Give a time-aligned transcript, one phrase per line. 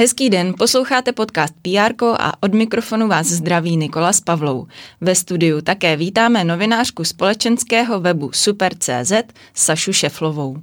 [0.00, 4.66] Hezký den, posloucháte podcast PR a od mikrofonu vás zdraví Nikola s Pavlou.
[5.00, 9.12] Ve studiu také vítáme novinářku společenského webu Super.cz
[9.54, 10.56] Sašu Šeflovou.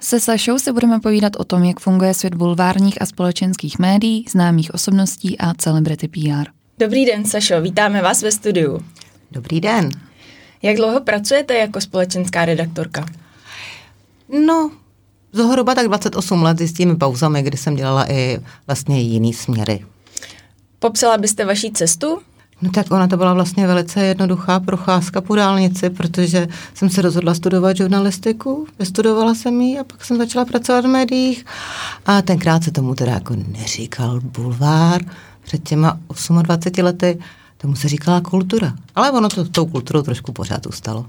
[0.00, 4.74] Se Sašou se budeme povídat o tom, jak funguje svět bulvárních a společenských médií, známých
[4.74, 6.50] osobností a celebrity PR.
[6.78, 8.84] Dobrý den, Sašo, vítáme vás ve studiu.
[9.30, 9.88] Dobrý den.
[10.62, 13.06] Jak dlouho pracujete jako společenská redaktorka?
[14.46, 14.70] No,
[15.34, 19.84] zhruba tak 28 let s těmi pauzami, kdy jsem dělala i vlastně jiný směry.
[20.78, 22.18] Popsala byste vaší cestu?
[22.62, 27.34] No tak ona to byla vlastně velice jednoduchá procházka po dálnici, protože jsem se rozhodla
[27.34, 31.44] studovat žurnalistiku, vystudovala jsem ji a pak jsem začala pracovat v médiích
[32.06, 35.00] a tenkrát se tomu teda jako neříkal bulvár,
[35.42, 35.98] před těma
[36.42, 37.18] 28 lety
[37.56, 38.74] tomu se říkala kultura.
[38.94, 41.06] Ale ono to tou kulturou trošku pořád ustalo.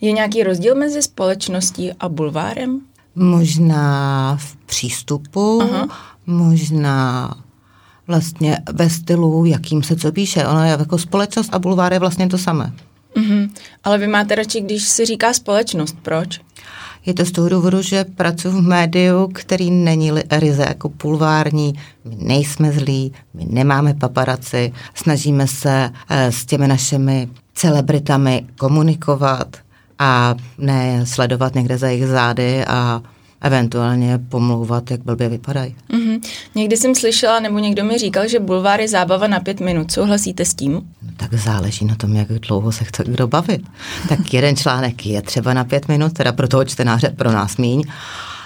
[0.00, 2.80] Je nějaký rozdíl mezi společností a bulvárem?
[3.16, 5.88] Možná v přístupu, Aha.
[6.26, 7.34] možná
[8.06, 10.46] vlastně ve stylu, jakým se co píše.
[10.46, 12.72] Ono je jako společnost a bulvár je vlastně to samé.
[13.16, 13.50] Mm-hmm.
[13.84, 15.96] Ale vy máte radši, když se říká společnost.
[16.02, 16.40] Proč?
[17.06, 21.74] Je to z toho důvodu, že pracuji v médiu, který není ryze jako pulvární.
[22.04, 29.56] My nejsme zlí, my nemáme paparaci, snažíme se eh, s těmi našimi celebritami komunikovat
[29.98, 33.02] a ne sledovat někde za jejich zády a
[33.40, 35.74] eventuálně pomlouvat, jak blbě vypadají.
[35.90, 36.20] Mm-hmm.
[36.54, 39.92] Někdy jsem slyšela, nebo někdo mi říkal, že bulvár je zábava na pět minut.
[39.92, 40.72] Souhlasíte s tím?
[40.72, 40.82] No,
[41.16, 43.62] tak záleží na tom, jak dlouho se chce kdo bavit.
[44.08, 47.84] Tak jeden článek je třeba na pět minut, teda pro toho čtenáře, pro nás míň,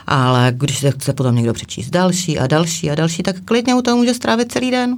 [0.06, 3.82] ale když se chce potom někdo přečíst další a další a další, tak klidně u
[3.82, 4.97] toho může strávit celý den.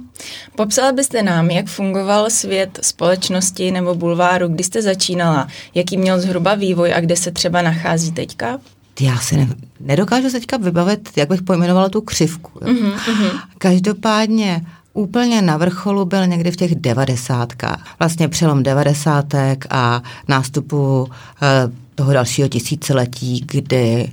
[0.55, 6.55] Popsala byste nám, jak fungoval svět společnosti nebo bulváru, kdy jste začínala, jaký měl zhruba
[6.55, 8.59] vývoj a kde se třeba nachází teďka?
[9.01, 9.47] Já si ne,
[9.79, 12.51] nedokážu se teďka vybavit, jak bych pojmenovala tu křivku.
[12.61, 12.73] Jo.
[12.73, 13.39] Mm-hmm.
[13.57, 17.95] Každopádně úplně na vrcholu byl někdy v těch devadesátkách.
[17.99, 21.09] Vlastně přelom devadesátek a nástupu
[21.41, 24.11] e, toho dalšího tisíciletí, kdy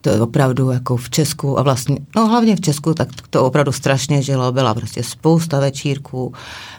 [0.00, 4.22] to opravdu jako v Česku a vlastně, no hlavně v Česku, tak to opravdu strašně
[4.22, 4.52] žilo.
[4.52, 6.34] Byla prostě spousta večírků,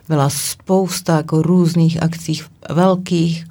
[0.10, 3.46] byla spousta jako různých akcí velkých.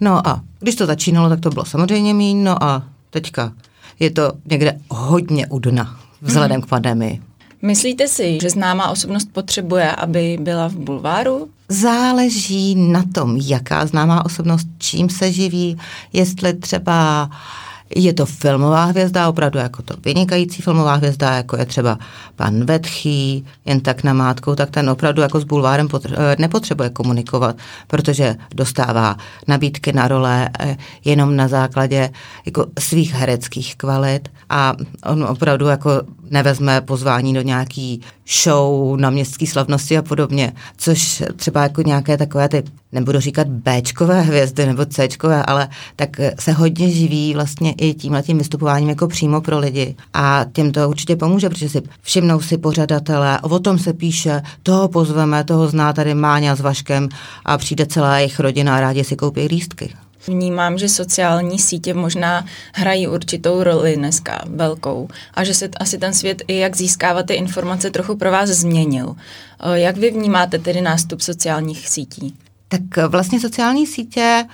[0.00, 2.82] No a když to začínalo, tak to bylo samozřejmě míň, no a
[3.20, 3.52] teďka
[4.00, 6.64] je to někde hodně u dna vzhledem mm-hmm.
[6.64, 7.22] k pandemii.
[7.62, 11.48] Myslíte si, že známá osobnost potřebuje, aby byla v bulváru?
[11.68, 15.78] Záleží na tom, jaká známá osobnost, čím se živí,
[16.12, 21.66] jestli třeba uh, je to filmová hvězda, opravdu jako to vynikající filmová hvězda, jako je
[21.66, 21.98] třeba
[22.36, 27.56] pan Vetchý, jen tak na mátkou, tak ten opravdu jako s bulvárem eh, nepotřebuje komunikovat,
[27.86, 29.16] protože dostává
[29.48, 32.10] nabídky na role eh, jenom na základě
[32.46, 34.28] jako svých hereckých kvalit.
[34.50, 34.74] A
[35.04, 35.90] on opravdu jako
[36.30, 38.00] nevezme pozvání do nějaký
[38.42, 44.20] show na městské slavnosti a podobně, což třeba jako nějaké takové ty, nebudu říkat Bčkové
[44.20, 49.40] hvězdy nebo Cčkové, ale tak se hodně živí vlastně i tímhle tím vystupováním jako přímo
[49.40, 53.92] pro lidi a těm to určitě pomůže, protože si všimnou si pořadatelé, o tom se
[53.92, 57.08] píše, toho pozveme, toho zná tady Máňa s Vaškem
[57.44, 59.94] a přijde celá jejich rodina a rádi si koupí lístky.
[60.26, 62.44] Vnímám, že sociální sítě možná
[62.74, 67.34] hrají určitou roli dneska, velkou, a že se asi ten svět i jak získávat ty
[67.34, 69.16] informace trochu pro vás změnil.
[69.60, 72.34] Eh, jak vy vnímáte tedy nástup sociálních sítí?
[72.68, 74.50] Tak vlastně sociální sítě uh,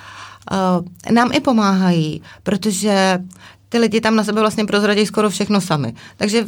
[1.11, 3.19] nám i pomáhají, protože
[3.69, 5.95] ty lidi tam na sebe vlastně prozradí skoro všechno sami.
[6.17, 6.47] Takže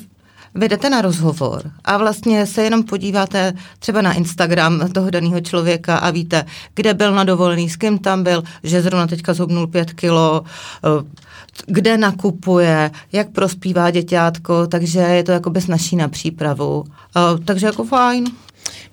[0.54, 5.96] vy jdete na rozhovor a vlastně se jenom podíváte třeba na Instagram toho daného člověka
[5.96, 6.44] a víte,
[6.74, 10.44] kde byl na dovolený, s kým tam byl, že zrovna teďka zhubnul pět kilo,
[10.84, 11.04] eh,
[11.66, 16.84] kde nakupuje, jak prospívá děťátko, takže je to jako bez naší na přípravu.
[17.16, 18.24] Eh, takže jako fajn.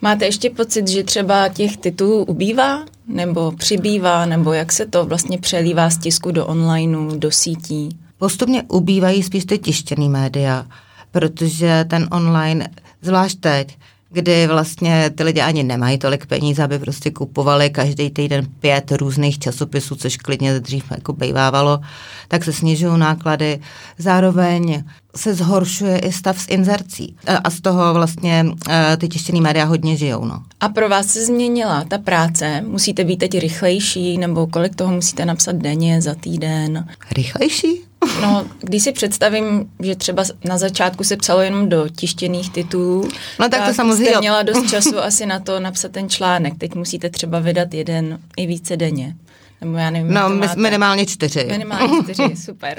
[0.02, 5.38] Máte ještě pocit, že třeba těch titulů ubývá, nebo přibývá, nebo jak se to vlastně
[5.38, 7.90] přelívá z tisku do onlineu, do sítí?
[8.18, 10.66] Postupně ubývají spíš ty tištěný média
[11.12, 12.70] protože ten online,
[13.02, 13.78] zvlášť teď,
[14.12, 19.40] kdy vlastně ty lidi ani nemají tolik peněz, aby prostě kupovali každý týden pět různých
[19.40, 21.80] časopisů, což klidně dřív jako bejvávalo,
[22.28, 23.60] tak se snižují náklady.
[23.98, 24.84] Zároveň
[25.16, 29.98] se zhoršuje i stav s inzercí a z toho vlastně e, ty tištěný média hodně
[29.98, 30.26] žijou.
[30.26, 30.44] No.
[30.60, 32.64] A pro vás se změnila ta práce?
[32.68, 36.88] Musíte být teď rychlejší nebo kolik toho musíte napsat denně, za týden?
[37.12, 37.91] Rychlejší?
[38.22, 43.04] No, když si představím, že třeba na začátku se psalo jenom do tištěných titulů,
[43.40, 44.12] no, tak, tak to samozřejmě.
[44.12, 46.54] jste měla dost času asi na to napsat ten článek.
[46.58, 49.16] Teď musíte třeba vydat jeden i více denně.
[49.62, 51.48] Nebo já nevím, no, my, minimálně čtyři.
[51.52, 52.78] Minimálně čtyři, super.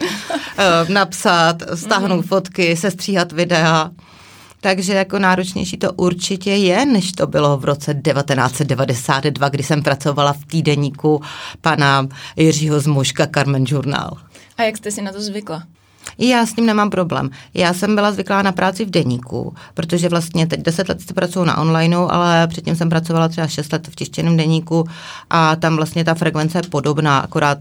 [0.58, 2.22] Eh, napsat, stáhnout mm.
[2.22, 3.90] fotky, sestříhat videa.
[4.60, 10.32] takže jako náročnější to určitě je, než to bylo v roce 1992, kdy jsem pracovala
[10.32, 11.22] v týdeníku
[11.60, 14.16] pana Jiřího Zmuška Carmen Journal.
[14.56, 15.66] A jak jste si na to zvykla?
[16.18, 17.30] Já s tím nemám problém.
[17.54, 21.44] Já jsem byla zvyklá na práci v deníku, protože vlastně teď 10 let se pracuju
[21.44, 24.84] na onlineu, ale předtím jsem pracovala třeba 6 let v tištěném deníku
[25.30, 27.58] a tam vlastně ta frekvence je podobná, akorát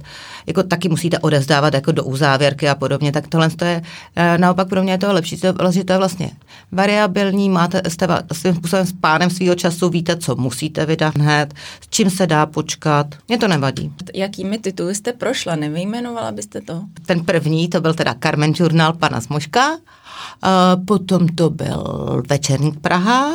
[0.47, 3.81] jako taky musíte odezdávat jako do uzávěrky a podobně, tak tohle to je,
[4.15, 6.31] eh, naopak pro mě je to lepší, že to je vlastně
[6.71, 11.89] variabilní, máte, jste svým způsobem s pánem svého času, víte, co musíte vydat hned, s
[11.89, 13.93] čím se dá počkat, mě to nevadí.
[14.13, 16.81] Jakými tituly jste prošla, nevyjmenovala byste to?
[17.05, 19.77] Ten první, to byl teda Carmen Journal pana Smoška,
[20.85, 23.31] potom to byl Večerník Praha,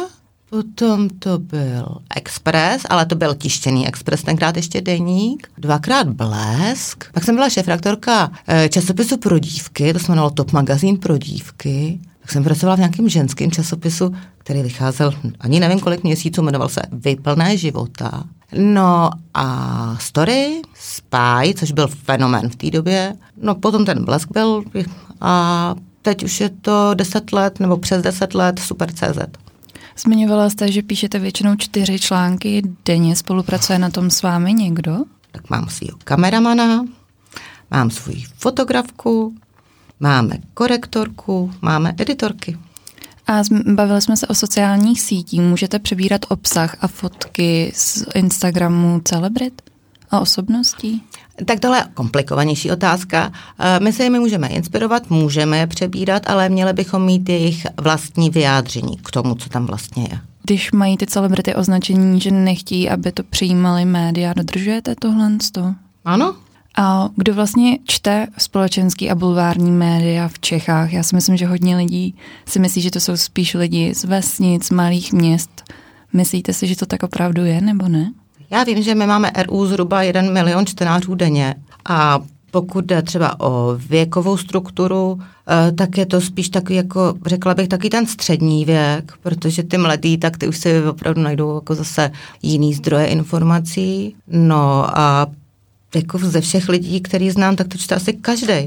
[0.51, 5.49] Potom to byl Express, ale to byl tištěný Express, tenkrát ještě deník.
[5.59, 7.05] Dvakrát Blesk.
[7.13, 12.01] Pak jsem byla šefraktorka eh, časopisu pro dívky, to se jmenovalo Top magazín pro dívky.
[12.21, 14.15] Tak jsem pracovala v nějakém ženském časopisu,
[14.47, 18.25] který vycházel ani nevím kolik měsíců, jmenoval se Vyplné života.
[18.59, 23.17] No a Story, Spy, což byl fenomén v té době.
[23.43, 24.65] No potom ten Blesk byl
[25.21, 29.19] a teď už je to 10 let nebo přes 10 let Super CZ.
[29.99, 33.17] Zmiňovala jste, že píšete většinou čtyři články denně.
[33.17, 34.97] Spolupracuje na tom s vámi někdo?
[35.33, 36.85] Tak mám svého kameramana,
[37.71, 39.35] mám svůj fotografku,
[40.01, 42.59] máme korektorku, máme editorky.
[43.27, 43.43] A
[43.75, 45.41] bavili jsme se o sociálních sítích.
[45.41, 49.63] Můžete přebírat obsah a fotky z Instagramu celebrit
[50.11, 51.03] a osobností?
[51.45, 53.33] Tak tohle je komplikovanější otázka.
[53.59, 58.31] Eh, my se jimi můžeme inspirovat, můžeme je přebírat, ale měli bychom mít jejich vlastní
[58.31, 60.19] vyjádření k tomu, co tam vlastně je.
[60.43, 65.37] Když mají ty celebrity označení, že nechtějí, aby to přijímali média, dodržujete tohle?
[66.05, 66.37] Ano,
[66.77, 70.93] a kdo vlastně čte společenský a bulvární média v Čechách?
[70.93, 72.15] Já si myslím, že hodně lidí
[72.47, 75.63] si myslí, že to jsou spíš lidi z vesnic, malých měst.
[76.13, 78.13] Myslíte si, že to tak opravdu je, nebo ne?
[78.51, 81.55] Já vím, že my máme RU zhruba 1 milion čtenářů denně
[81.89, 82.21] a
[82.51, 87.69] pokud jde třeba o věkovou strukturu, eh, tak je to spíš takový, jako řekla bych,
[87.69, 92.11] taky ten střední věk, protože ty mladí, tak ty už si opravdu najdou jako zase
[92.43, 94.17] jiný zdroje informací.
[94.29, 95.27] No a
[95.95, 98.53] jako ze všech lidí, který znám, tak to čte asi každý.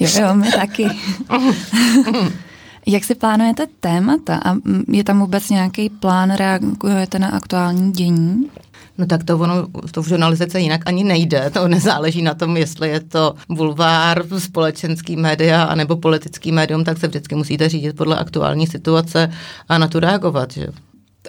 [0.00, 0.86] jo, jo, my taky.
[2.86, 4.56] Jak si plánujete témata a
[4.88, 8.50] je tam vůbec nějaký plán, reagujete na aktuální dění?
[8.98, 11.50] No tak to ono, to v žurnalistice jinak ani nejde.
[11.50, 17.08] To nezáleží na tom, jestli je to bulvár, společenský média anebo politický médium, tak se
[17.08, 19.32] vždycky musíte řídit podle aktuální situace
[19.68, 20.52] a na to reagovat.
[20.52, 20.66] Že?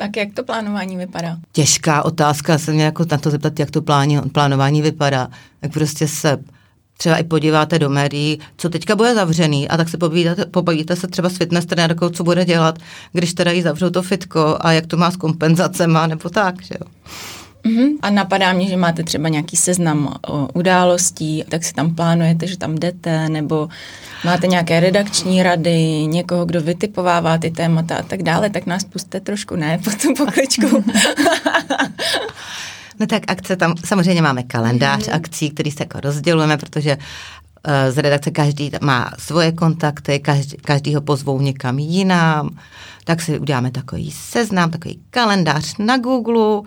[0.01, 1.37] Tak jak to plánování vypadá?
[1.51, 5.27] Těžká otázka, se mě jako na to zeptat, jak to pláni, plánování vypadá.
[5.59, 6.37] Tak prostě se
[6.97, 11.07] třeba i podíváte do médií, co teďka bude zavřený a tak se povídáte, pobavíte se
[11.07, 12.79] třeba s fitness trenérkou, co bude dělat,
[13.13, 16.75] když teda jí zavřou to fitko a jak to má s kompenzacema nebo tak, že
[16.81, 16.87] jo.
[17.63, 17.97] Mm-hmm.
[18.01, 22.57] A napadá mě, že máte třeba nějaký seznam o událostí, tak si tam plánujete, že
[22.57, 23.69] tam jdete, nebo
[24.25, 29.19] máte nějaké redakční rady, někoho, kdo vytipovává ty témata a tak dále, tak nás puste
[29.19, 30.67] trošku, ne, po tu pokličku.
[32.99, 35.15] no tak akce tam, samozřejmě máme kalendář mm-hmm.
[35.15, 36.97] akcí, který se jako rozdělujeme, protože
[37.89, 42.49] z redakce každý má svoje kontakty, každý, každý ho pozvou někam jinam,
[43.03, 46.61] tak si uděláme takový seznam, takový kalendář na Google,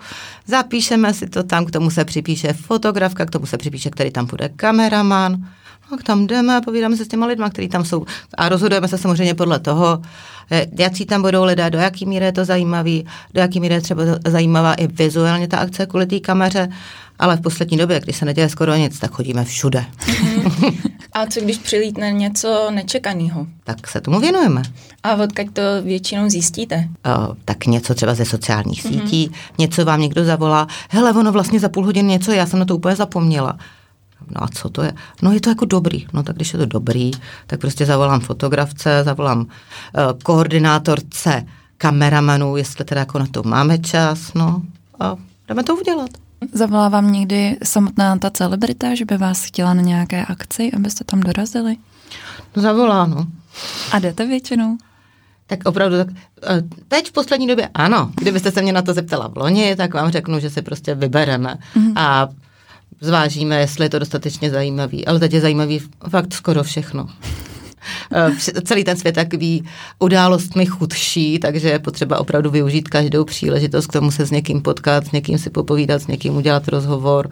[0.47, 4.25] zapíšeme si to tam, k tomu se připíše fotografka, k tomu se připíše, který tam
[4.25, 5.45] bude kameraman,
[5.89, 8.05] tak tam jdeme povídáme se s těma lidma, kteří tam jsou.
[8.37, 10.01] A rozhodujeme se samozřejmě podle toho,
[10.51, 13.81] eh, jaký tam budou lidé, do jaký míry je to zajímavý, do jaký míry je
[13.81, 16.69] třeba zajímavá i vizuálně ta akce kvůli té kameře,
[17.19, 19.85] ale v poslední době, když se neděje skoro nic, tak chodíme všude.
[19.99, 20.77] Mm-hmm.
[21.13, 23.47] A co když přilítne něco nečekaného?
[23.63, 24.61] Tak se tomu věnujeme.
[25.03, 26.87] A odkud to většinou zjistíte?
[27.05, 29.03] O, tak něco třeba ze sociálních mm-hmm.
[29.03, 32.65] sítí, něco vám někdo zavolá, hele, ono vlastně za půl hodiny něco, já jsem na
[32.65, 33.57] to úplně zapomněla.
[34.29, 34.93] No a co to je?
[35.21, 36.05] No je to jako dobrý.
[36.13, 37.11] No tak když je to dobrý,
[37.47, 39.47] tak prostě zavolám fotografce, zavolám uh,
[40.23, 41.45] koordinátorce
[41.77, 44.61] kameramanu, jestli teda jako na to máme čas, no
[44.99, 45.15] a
[45.47, 46.09] jdeme to udělat.
[46.53, 51.19] Zavolá vám někdy samotná ta celebrita, že by vás chtěla na nějaké akci, abyste tam
[51.19, 51.77] dorazili?
[52.55, 53.27] No zavolá, no.
[53.91, 54.77] A jdete většinou?
[55.47, 56.07] Tak opravdu, tak,
[56.43, 58.11] eh, teď v poslední době ano.
[58.15, 61.57] Kdybyste se mě na to zeptala v loni, tak vám řeknu, že si prostě vybereme.
[61.75, 61.93] Mm-hmm.
[61.95, 62.27] A
[63.01, 65.07] zvážíme, jestli je to dostatečně zajímavý.
[65.07, 67.07] Ale teď je zajímavý fakt skoro všechno.
[68.11, 69.63] Eh, celý ten svět takový
[69.99, 75.07] událostmi chudší, takže je potřeba opravdu využít každou příležitost k tomu se s někým potkat,
[75.07, 77.29] s někým si popovídat, s někým udělat rozhovor,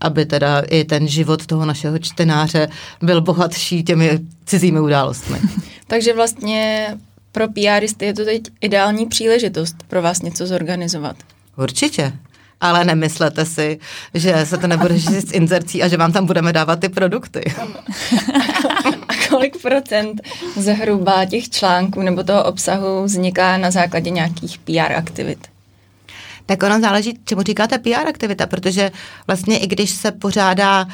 [0.00, 2.68] aby teda i ten život toho našeho čtenáře
[3.02, 5.38] byl bohatší těmi cizími událostmi.
[5.86, 6.86] takže vlastně
[7.32, 11.16] Pro PRisty je to teď ideální příležitost pro vás něco zorganizovat.
[11.56, 12.12] Určitě.
[12.60, 13.78] Ale nemyslete si,
[14.14, 17.42] že se to nebude řešit s inzercí a že vám tam budeme dávat ty produkty.
[19.32, 20.20] Kolik procent
[20.56, 25.38] zhruba těch článků nebo toho obsahu vzniká na základě nějakých PR aktivit?
[26.46, 28.90] Tak ono záleží, čemu říkáte PR aktivita, protože
[29.26, 30.86] vlastně i když se pořádá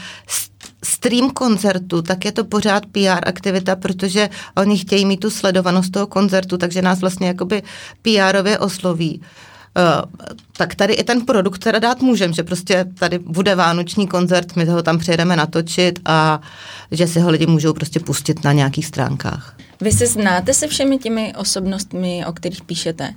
[0.85, 6.07] stream koncertu, tak je to pořád PR aktivita, protože oni chtějí mít tu sledovanost toho
[6.07, 7.63] koncertu, takže nás vlastně jakoby
[8.03, 9.21] PRově osloví.
[9.21, 9.27] Uh,
[10.57, 14.65] tak tady i ten produkt teda dát můžem, že prostě tady bude vánoční koncert, my
[14.65, 16.41] ho tam přijedeme natočit a
[16.91, 19.57] že si ho lidi můžou prostě pustit na nějakých stránkách.
[19.81, 23.15] Vy se znáte se všemi těmi osobnostmi, o kterých píšete?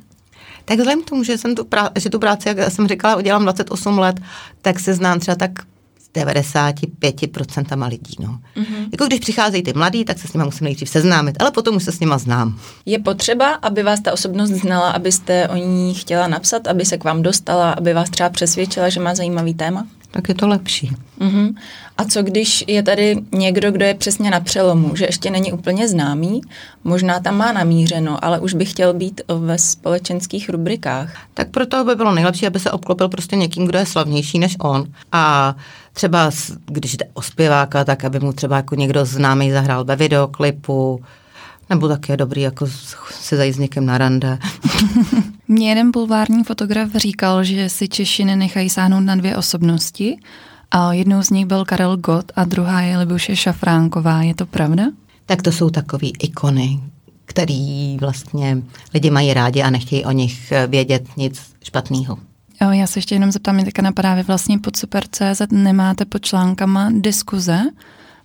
[0.65, 3.43] Tak vzhledem k tomu, že, jsem tu, prá- že tu práci, jak jsem říkala, udělám
[3.43, 4.19] 28 let,
[4.61, 5.51] tak se znám třeba tak
[6.13, 8.15] 95% lidí.
[8.19, 8.39] No.
[8.55, 8.89] Mm-hmm.
[8.91, 11.83] Jako když přicházejí ty mladí, tak se s nimi musím nejdřív seznámit, ale potom už
[11.83, 12.59] se s nima znám.
[12.85, 17.03] Je potřeba, aby vás ta osobnost znala, abyste o ní chtěla napsat, aby se k
[17.03, 19.87] vám dostala, aby vás třeba přesvědčila, že má zajímavý téma?
[20.11, 20.91] Tak je to lepší.
[21.19, 21.53] Mm-hmm.
[21.97, 25.87] A co když je tady někdo, kdo je přesně na přelomu, že ještě není úplně
[25.87, 26.41] známý,
[26.83, 31.13] možná tam má namířeno, ale už by chtěl být ve společenských rubrikách?
[31.33, 34.85] Tak proto by bylo nejlepší, aby se obklopil prostě někým, kdo je slavnější než on.
[35.11, 35.55] A
[35.93, 36.31] třeba,
[36.65, 41.03] když jde o zpěváka, tak aby mu třeba jako někdo známý zahrál ve videoklipu,
[41.69, 42.67] nebo tak je dobrý jako
[43.09, 44.39] se zajít s někým na rande.
[45.53, 50.17] Mně jeden bulvární fotograf říkal, že si Češi nenechají sáhnout na dvě osobnosti.
[50.71, 54.21] A jednou z nich byl Karel Gott a druhá je Libuše Šafránková.
[54.23, 54.83] Je to pravda?
[55.25, 56.79] Tak to jsou takový ikony,
[57.25, 58.61] který vlastně
[58.93, 62.17] lidi mají rádi a nechtějí o nich vědět nic špatného.
[62.71, 66.89] Já se ještě jenom zeptám, mě teďka napadá, vy vlastně pod Super.cz nemáte pod článkama
[66.93, 67.59] diskuze,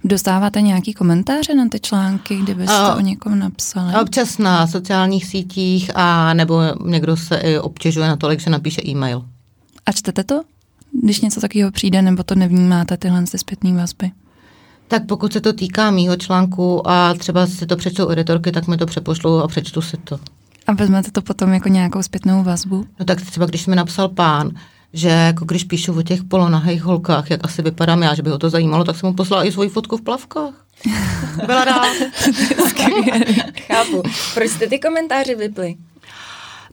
[0.05, 3.95] Dostáváte nějaký komentáře na ty články, kdybyste a, o někom napsali?
[4.01, 9.25] Občas na sociálních sítích a nebo někdo se i obtěžuje na tolik, že napíše e-mail.
[9.87, 10.43] A čtete to?
[11.03, 14.11] Když něco takového přijde, nebo to nevnímáte, tyhle ty zpětné vazby?
[14.89, 18.77] Tak pokud se to týká mýho článku a třeba si to přečtou editorky, tak mi
[18.77, 20.19] to přepošlou a přečtu si to.
[20.67, 22.87] A vezmete to potom jako nějakou zpětnou vazbu?
[22.99, 24.51] No tak třeba když mi napsal pán,
[24.97, 28.39] že jako když píšu o těch polonahých holkách, jak asi vypadám já, že by ho
[28.39, 30.55] to zajímalo, tak jsem mu poslala i svoji fotku v plavkách.
[31.47, 31.93] Byla rád.
[33.67, 34.03] Chápu.
[34.35, 35.77] Proč jste ty komentáře vyply?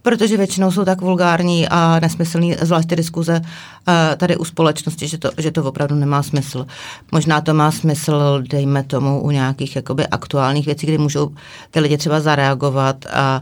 [0.03, 5.17] protože většinou jsou tak vulgární a nesmyslný, zvlášť ty diskuze eh, tady u společnosti, že
[5.17, 6.65] to, že to opravdu nemá smysl.
[7.11, 11.31] Možná to má smysl, dejme tomu, u nějakých jakoby aktuálních věcí, kdy můžou
[11.71, 13.41] ty lidi třeba zareagovat a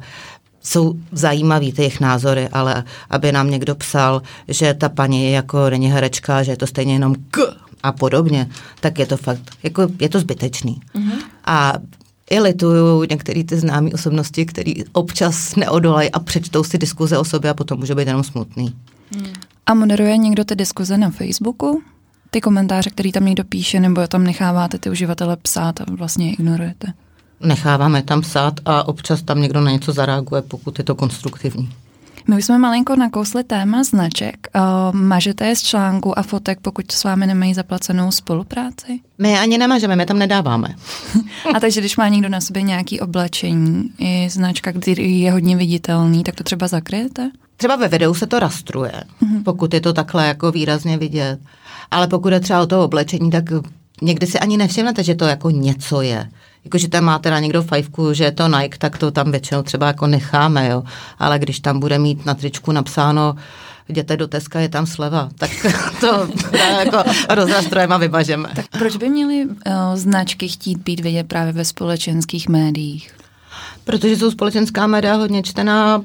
[0.62, 5.70] jsou zajímavý ty jejich názory, ale aby nám někdo psal, že ta paní je jako
[5.70, 7.40] není herečka, že je to stejně jenom k
[7.84, 8.50] a podobně,
[8.80, 10.82] tak je to fakt, jako je to zbytečný.
[10.96, 11.20] Mm-hmm.
[11.46, 11.74] A
[12.30, 17.52] i lituju některé ty známé osobnosti, které občas neodolají a přečtou si diskuze o sobě
[17.52, 18.76] a potom může být jenom smutný.
[19.16, 19.26] Mm.
[19.66, 21.82] A moderuje někdo ty diskuze na Facebooku?
[22.32, 26.94] Ty komentáře, které tam někdo píše, nebo tam necháváte ty uživatele psát a vlastně ignorujete?
[27.44, 31.70] Necháváme tam psát a občas tam někdo na něco zareaguje, pokud je to konstruktivní.
[32.28, 34.48] My už jsme malinko nakousli téma značek.
[34.56, 34.62] Uh,
[35.00, 39.00] mažete je z článku a fotek, pokud s vámi nemají zaplacenou spolupráci?
[39.18, 40.76] My ani nemažeme, my tam nedáváme.
[41.56, 46.24] a takže když má někdo na sobě nějaký oblečení, i značka, který je hodně viditelný,
[46.24, 47.32] tak to třeba zakryjete?
[47.58, 49.44] Třeba ve videu se to rastruje, mm-hmm.
[49.44, 51.40] pokud je to takhle jako výrazně vidět.
[51.92, 53.44] Ale pokud je třeba o to oblečení, tak
[54.02, 56.30] někdy si ani nevšimnete, že to jako něco je
[56.66, 59.62] jako že tam má teda někdo fajfku, že je to Nike, tak to tam většinou
[59.62, 60.84] třeba jako necháme, jo.
[61.20, 63.36] Ale když tam bude mít na tričku napsáno
[63.88, 65.52] jděte do Teska, je tam sleva, tak
[66.00, 66.28] to
[66.80, 68.50] jako rozrastrujeme a vybažeme.
[68.56, 69.54] Tak proč by měly uh,
[69.96, 73.12] značky chtít být vidět právě ve společenských médiích?
[73.84, 76.02] Protože jsou společenská média hodně čtená,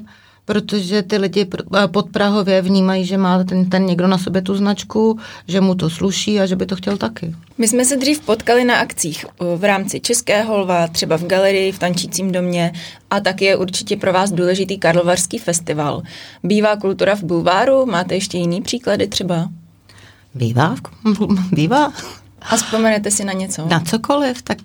[0.47, 4.55] protože ty lidi eh, pod Prahově vnímají, že má ten, ten někdo na sobě tu
[4.55, 7.35] značku, že mu to sluší a že by to chtěl taky.
[7.57, 9.25] My jsme se dřív potkali na akcích
[9.55, 12.71] v rámci Českého lva, třeba v galerii, v Tančícím domě
[13.09, 16.01] a taky je určitě pro vás důležitý Karlovarský festival.
[16.43, 17.85] Bývá kultura v bulváru?
[17.85, 19.49] Máte ještě jiný příklady třeba?
[20.35, 20.75] Bývá,
[21.51, 21.93] bývá.
[22.41, 23.67] A vzpomenete si na něco?
[23.67, 24.57] Na cokoliv, tak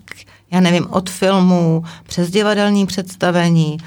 [0.50, 3.78] já nevím, od filmu přes divadelní představení,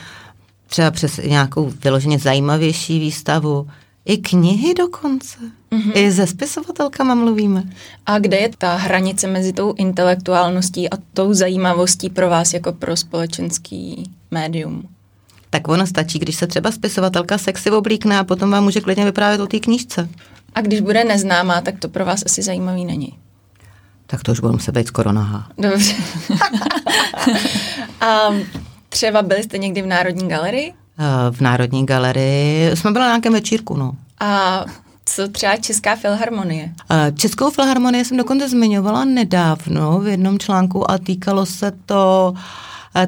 [0.67, 3.67] třeba přes nějakou vyloženě zajímavější výstavu,
[4.05, 5.37] i knihy dokonce.
[5.71, 5.91] Mm-hmm.
[5.93, 7.63] I se spisovatelkama mluvíme.
[8.05, 12.97] A kde je ta hranice mezi tou intelektuálností a tou zajímavostí pro vás jako pro
[12.97, 14.87] společenský médium?
[15.49, 19.41] Tak ono stačí, když se třeba spisovatelka sexy oblíkne a potom vám může klidně vyprávět
[19.41, 20.09] o té knížce.
[20.55, 23.13] A když bude neznámá, tak to pro vás asi zajímavý není.
[24.07, 25.47] Tak to už budu muset být skoro nahá.
[25.57, 25.93] Dobře.
[28.01, 28.29] a
[28.95, 30.73] Třeba byli jste někdy v Národní galerii?
[30.99, 33.91] Eh, v Národní galerii jsme byli na nějakém večírku, no.
[34.19, 34.65] A
[35.05, 36.73] co třeba Česká filharmonie?
[36.91, 42.41] Eh, Českou filharmonii jsem dokonce zmiňovala nedávno v jednom článku a týkalo se to eh,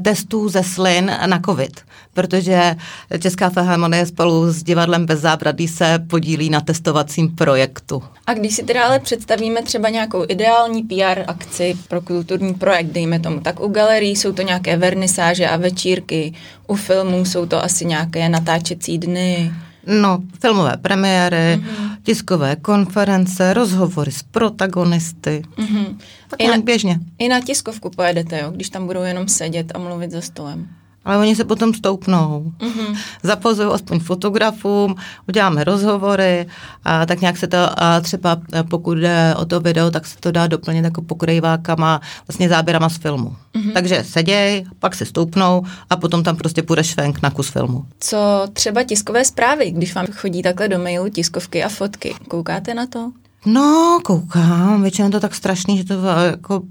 [0.04, 1.82] testů ze slin na COVID,
[2.14, 2.76] protože
[3.20, 8.04] Česká filharmonie spolu s divadlem Bez zábradlí se podílí na testovacím projektu.
[8.28, 13.20] A když si teda ale představíme třeba nějakou ideální PR akci pro kulturní projekt, dejme
[13.20, 16.34] tomu, tak u galerií jsou to nějaké vernisáže a večírky,
[16.68, 19.52] u filmů jsou to asi nějaké natáčecí dny.
[19.88, 21.98] No, filmové premiéry, mm-hmm.
[22.04, 25.44] tiskové konference, rozhovory s protagonisty.
[25.58, 25.98] Mm-hmm.
[26.28, 27.00] Tak I na, běžně.
[27.20, 30.68] I na tiskovku pojedete, jo, když tam budou jenom sedět a mluvit za stolem
[31.08, 32.52] ale oni se potom stoupnou.
[32.60, 32.98] Mm-hmm.
[33.24, 34.96] Zapozují aspoň fotografům,
[35.28, 36.48] uděláme rozhovory
[36.86, 38.38] a tak nějak se to a třeba
[38.70, 42.98] pokud jde o to video, tak se to dá doplnit jako pokrývákama, vlastně záběrama z
[42.98, 43.36] filmu.
[43.56, 43.74] Mm-hmm.
[43.74, 47.86] Takže seděj, pak se stoupnou a potom tam prostě půjde švenk na kus filmu.
[48.00, 52.88] Co třeba tiskové zprávy, když vám chodí takhle do mailu tiskovky a fotky, koukáte na
[52.88, 53.12] to?
[53.46, 55.94] No, koukám, většinou to tak strašný, že to
[56.26, 56.62] jako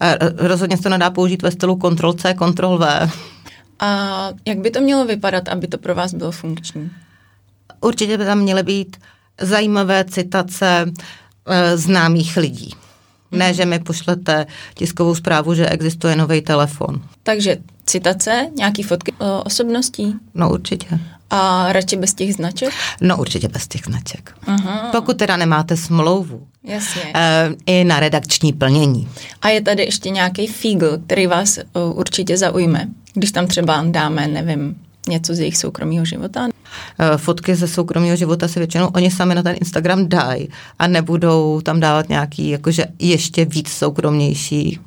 [0.00, 3.10] eh, rozhodně se to nedá použít ve stylu Ctrl-C, Ctrl-V.
[3.84, 6.90] A jak by to mělo vypadat, aby to pro vás bylo funkční?
[7.80, 8.96] Určitě by tam měly být
[9.40, 10.92] zajímavé citace
[11.46, 12.70] e, známých lidí.
[13.30, 13.54] Ne, mhm.
[13.54, 17.02] že mi pošlete tiskovou zprávu, že existuje nový telefon.
[17.22, 20.14] Takže citace, nějaký fotky o osobností?
[20.34, 20.98] No určitě.
[21.30, 22.72] A radši bez těch značek?
[23.00, 24.34] No určitě bez těch značek.
[24.46, 24.88] Aha.
[24.92, 26.46] Pokud teda nemáte smlouvu.
[26.62, 27.02] Jasně.
[27.14, 29.08] E, I na redakční plnění.
[29.42, 34.28] A je tady ještě nějaký fígl, který vás uh, určitě zaujme, když tam třeba dáme,
[34.28, 34.76] nevím,
[35.08, 36.48] něco z jejich soukromého života?
[36.98, 41.60] E, fotky ze soukromého života si většinou oni sami na ten Instagram dají a nebudou
[41.60, 44.78] tam dávat nějaký jakože ještě víc soukromnější.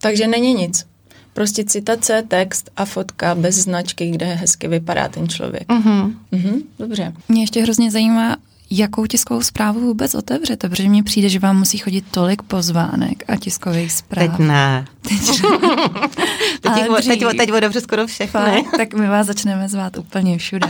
[0.00, 0.86] Takže není nic.
[1.32, 5.68] Prostě citace, text a fotka bez značky, kde hezky vypadá ten člověk.
[5.68, 6.14] Uh-huh.
[6.32, 7.12] Uh-huh, dobře.
[7.28, 8.36] Mě ještě hrozně zajímá,
[8.70, 13.36] jakou tiskovou zprávu vůbec otevřete, protože mně přijde, že vám musí chodit tolik pozvánek a
[13.36, 14.30] tiskových zpráv.
[14.30, 14.84] Teď ne.
[15.02, 15.18] Teď,
[16.60, 16.72] teď,
[17.06, 18.40] teď, teď, teď dobře skoro všechny.
[18.40, 20.68] Fakt, tak my vás začneme zvát úplně všude.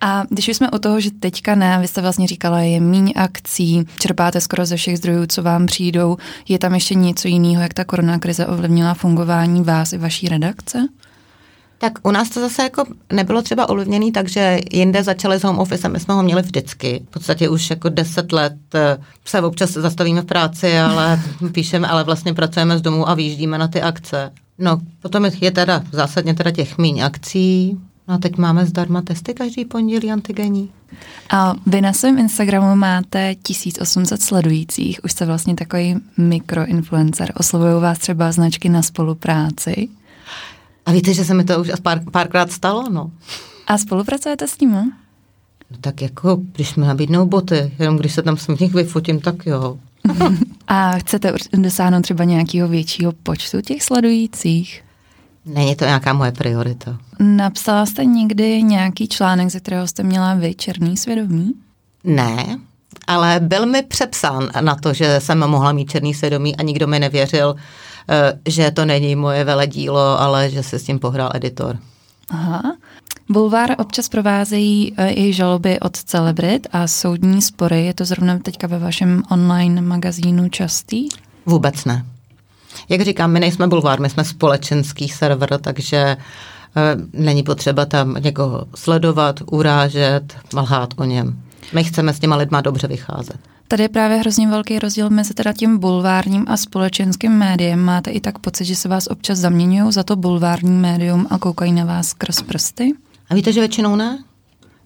[0.00, 3.12] A když už jsme u toho, že teďka ne, vy jste vlastně říkala, je míň
[3.16, 6.16] akcí, čerpáte skoro ze všech zdrojů, co vám přijdou,
[6.48, 10.88] je tam ještě něco jiného, jak ta korona krize ovlivnila fungování vás i vaší redakce?
[11.82, 15.88] Tak u nás to zase jako nebylo třeba ovlivněný, takže jinde začaly s home office,
[15.88, 17.02] my jsme ho měli vždycky.
[17.08, 21.20] V podstatě už jako deset let eh, se občas zastavíme v práci, ale
[21.52, 24.32] píšeme, ale vlastně pracujeme z domu a vyjíždíme na ty akce.
[24.58, 27.78] No, potom je teda zásadně teda těch míň akcí,
[28.10, 30.70] No a teď máme zdarma testy každý pondělí antigenní.
[31.30, 37.32] A vy na svém Instagramu máte 1800 sledujících, už jste vlastně takový mikroinfluencer.
[37.36, 39.88] Oslovují vás třeba značky na spolupráci.
[40.86, 43.10] A víte, že se mi to už pár, párkrát stalo, no.
[43.66, 44.72] A spolupracujete s ním?
[45.70, 49.46] No tak jako, když mi nabídnou boty, jenom když se tam s nich vyfotím, tak
[49.46, 49.78] jo.
[50.68, 54.84] A chcete dosáhnout třeba nějakého většího počtu těch sledujících?
[55.46, 56.98] Není to nějaká moje priorita.
[57.18, 61.52] Napsala jste někdy nějaký článek, ze kterého jste měla vy černý svědomí?
[62.04, 62.58] Ne,
[63.06, 66.98] ale byl mi přepsán na to, že jsem mohla mít černý svědomí a nikdo mi
[66.98, 67.56] nevěřil,
[68.48, 71.78] že to není moje veledílo, ale že se s tím pohrál editor.
[72.28, 72.62] Aha.
[73.28, 77.86] Bulvár občas provázejí eh, i žaloby od celebrit a soudní spory.
[77.86, 81.08] Je to zrovna teďka ve vašem online magazínu častý?
[81.46, 82.04] Vůbec ne.
[82.88, 86.16] Jak říkám, my nejsme bulvár, my jsme společenský server, takže e,
[87.12, 91.42] není potřeba tam někoho sledovat, urážet, lhát o něm.
[91.74, 93.38] My chceme s těma lidma dobře vycházet.
[93.70, 97.80] Tady je právě hrozně velký rozdíl mezi teda tím bulvárním a společenským médiem.
[97.80, 101.72] Máte i tak pocit, že se vás občas zaměňují za to bulvární médium a koukají
[101.72, 102.92] na vás skrz prsty?
[103.28, 104.24] A víte, že většinou ne?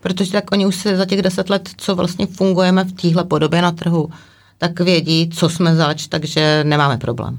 [0.00, 3.62] Protože tak oni už se za těch deset let, co vlastně fungujeme v téhle podobě
[3.62, 4.10] na trhu,
[4.58, 7.38] tak vědí, co jsme zač, takže nemáme problém.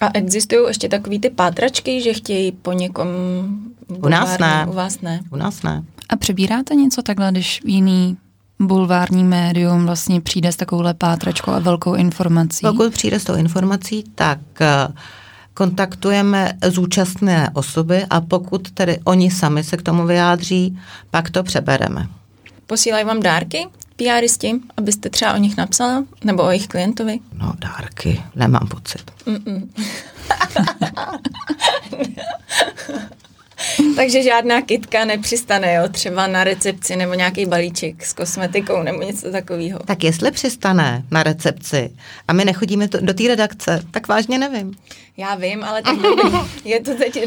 [0.00, 3.08] A existují ještě takový ty pátračky, že chtějí po někom...
[3.88, 4.66] U nás ne.
[4.70, 5.20] U vás ne.
[5.30, 5.84] U nás ne.
[6.08, 8.16] A přebíráte něco takhle, když jiný
[8.66, 12.66] bulvární médium vlastně přijde s takovouhle pátračkou a velkou informací?
[12.66, 14.88] Pokud přijde s tou informací, tak eh,
[15.54, 20.78] kontaktujeme zúčastné osoby a pokud tedy oni sami se k tomu vyjádří,
[21.10, 22.08] pak to přebereme.
[22.66, 27.20] Posílají vám dárky PRisti, abyste třeba o nich napsala, nebo o jejich klientovi?
[27.32, 29.10] No dárky, nemám pocit.
[33.96, 35.88] Takže žádná kitka nepřistane, jo?
[35.88, 39.78] Třeba na recepci nebo nějaký balíček s kosmetikou nebo něco takového.
[39.78, 41.90] Tak jestli přistane na recepci
[42.28, 44.74] a my nechodíme to, do té redakce, tak vážně nevím.
[45.16, 45.96] Já vím, ale tak
[46.64, 47.18] je to teď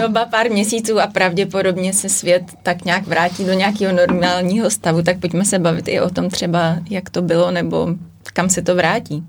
[0.00, 5.18] doba pár měsíců a pravděpodobně se svět tak nějak vrátí do nějakého normálního stavu, tak
[5.18, 7.88] pojďme se bavit i o tom třeba, jak to bylo nebo
[8.32, 9.24] kam se to vrátí.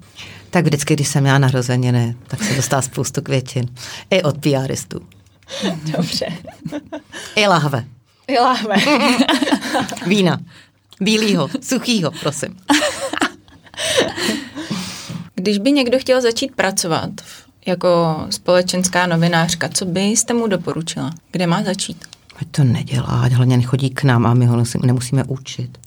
[0.49, 3.65] Tak vždycky, když jsem já narozeniny, tak se dostala spoustu květin.
[4.09, 5.01] I od PRistů.
[5.97, 6.25] Dobře.
[7.35, 7.85] I lahve.
[8.27, 8.75] I lahve.
[10.07, 10.39] Vína.
[11.01, 12.57] Bílýho, suchýho, prosím.
[15.35, 17.09] Když by někdo chtěl začít pracovat
[17.65, 21.11] jako společenská novinářka, co byste mu doporučila?
[21.31, 22.05] Kde má začít?
[22.35, 25.77] Ať to nedělá, ať hlavně nechodí k nám a my ho nemusíme učit.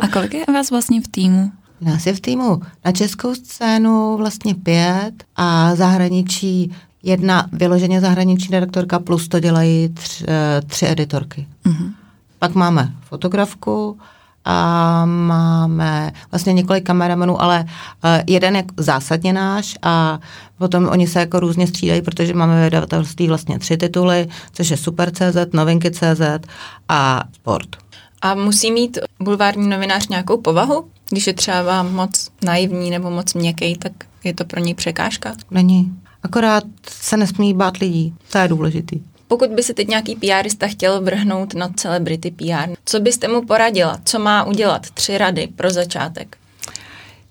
[0.00, 1.52] a kolik je vás vlastně v týmu?
[1.80, 6.72] Nás je v týmu na českou scénu vlastně pět a zahraničí
[7.02, 10.24] jedna vyloženě zahraniční redaktorka plus to dělají tři,
[10.66, 11.46] tři editorky.
[11.66, 11.90] Mm-hmm.
[12.38, 13.98] Pak máme fotografku
[14.44, 20.18] a máme vlastně několik kameramenů, ale uh, jeden je zásadně náš a
[20.58, 25.52] potom oni se jako různě střídají, protože máme vydavatelství vlastně tři tituly, což je Super.cz,
[25.52, 26.20] Novinky.cz
[26.88, 27.76] a Sport.
[28.22, 30.84] A musí mít bulvární novinář nějakou povahu?
[31.10, 33.92] Když je třeba moc naivní nebo moc měkký, tak
[34.24, 35.32] je to pro něj překážka?
[35.50, 35.92] Není.
[36.22, 38.14] Akorát se nesmí bát lidí.
[38.32, 39.00] To je důležitý.
[39.28, 43.98] Pokud by se teď nějaký PRista chtěl vrhnout na celebrity PR, co byste mu poradila?
[44.04, 44.90] Co má udělat?
[44.90, 46.36] Tři rady pro začátek.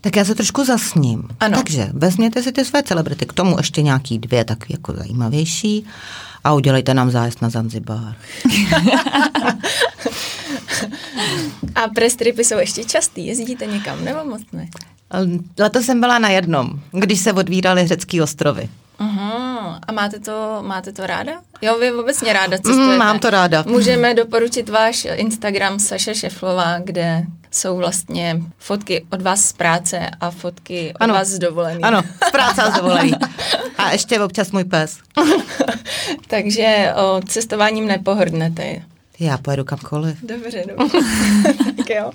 [0.01, 1.23] Tak já se trošku zasním.
[1.39, 1.57] Ano.
[1.57, 5.85] Takže vezměte si ty své celebrity, k tomu ještě nějaký dvě, tak jako zajímavější
[6.43, 8.15] a udělejte nám zájezd na Zanzibar.
[11.75, 14.69] a prestripy jsou ještě častý, jezdíte někam nebo moc ne?
[15.59, 18.69] Letos jsem byla na jednom, když se odvíraly řecký ostrovy.
[18.99, 19.79] Aha.
[19.87, 21.41] A máte to, máte to ráda?
[21.61, 22.91] Jo, vy obecně ráda cestujete.
[22.91, 23.63] Mm, mám to ráda.
[23.67, 30.31] Můžeme doporučit váš Instagram Saša Šeflová, kde jsou vlastně fotky od vás z práce a
[30.31, 31.13] fotky od ano.
[31.13, 31.83] vás z dovolený.
[31.83, 33.11] Ano, z práce a z dovolený.
[33.77, 34.97] A ještě občas můj pes.
[36.27, 38.81] Takže o cestováním nepohrdnete.
[39.19, 40.17] Já pojedu kamkoliv.
[40.23, 40.97] Dobře, dobře.
[41.77, 42.11] tak jo.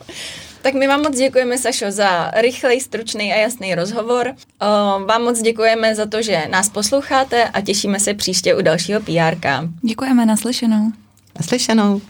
[0.67, 4.35] Tak my vám moc děkujeme, Sašo, za rychlej, stručný a jasný rozhovor.
[4.61, 4.67] O,
[5.07, 9.45] vám moc děkujeme za to, že nás posloucháte a těšíme se příště u dalšího PRK.
[9.83, 10.93] Děkujeme, naslyšenou.
[11.37, 12.01] Naslyšenou.